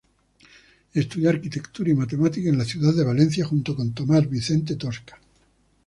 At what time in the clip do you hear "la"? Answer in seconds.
2.57-2.65